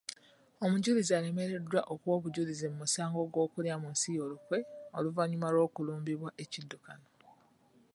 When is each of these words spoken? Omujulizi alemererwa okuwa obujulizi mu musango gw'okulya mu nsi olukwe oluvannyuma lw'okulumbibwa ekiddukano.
Omujulizi 0.63 1.11
alemererwa 1.15 1.79
okuwa 1.93 2.13
obujulizi 2.19 2.65
mu 2.71 2.77
musango 2.81 3.19
gw'okulya 3.31 3.75
mu 3.81 3.87
nsi 3.93 4.09
olukwe 4.23 4.57
oluvannyuma 4.97 5.47
lw'okulumbibwa 5.53 6.29
ekiddukano. 6.43 7.07